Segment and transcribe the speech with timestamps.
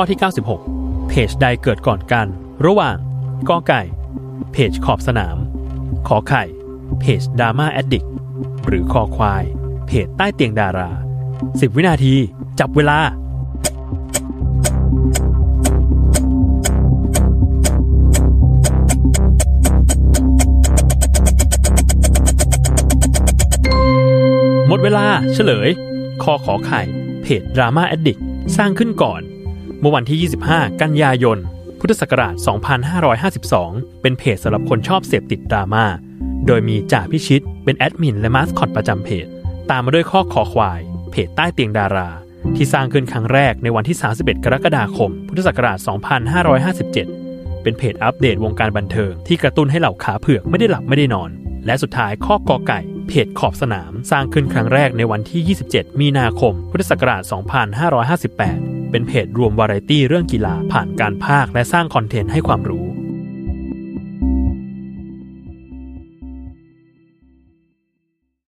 [0.00, 0.20] ข้อที่
[0.64, 2.26] 96 เพจใดเกิดก่อนกัน
[2.66, 2.96] ระหว่าง
[3.48, 3.82] กอไก่
[4.52, 5.36] เพจขอบสนาม
[6.08, 6.44] ขอไข่
[7.00, 8.04] เพจดราม่าแอดดิก
[8.66, 9.44] หรือคอควาย
[9.86, 10.90] เพจใต้เตียงดารา
[11.34, 12.14] 10 วินาที
[12.60, 12.98] จับเวลา
[24.68, 25.68] หมดเวลาเฉลย
[26.22, 26.82] คอขอไข่
[27.22, 28.18] เพจดราม่าแอดดิก
[28.56, 29.22] สร้างขึ้นก่อน
[29.80, 31.38] เมื่อวันที่ 25 กันยายน
[31.80, 32.34] พุทธศักราช
[32.98, 35.84] 2552 เป็นเพจสำหรับคนชอบเสพติดดราม่า
[36.46, 39.26] โดยมีจ่าพิชิต เป็นแอดมินและมาสคอตประจำเพจ
[39.70, 42.10] ตามมาด้วยข้อขอควาย เพจใต้เตียงดารา
[42.56, 45.78] ที่สร้างขึ้นครั้งแรกในวันที่ 31 กรกฎาคม พุทธศักราช
[46.50, 51.30] 2557 เป็นเพจอัปเดตวงการบันเทิงที่กระตุ้นให้เหล่าขาเผือกไม่ได้หลับไม่ได้นอน
[51.66, 62.87] และสุดท้ายข้อกอไก่เพจขอบสนามสร้างขึ้นครั้งแรกในวันที่ 27 มีนาคม พุทธศักราช 2558 เป็นเพจรวมวาไรตี้เรื่องกีฬาผ่านการพากและสร้างคอนเทนต์ให้ความรู้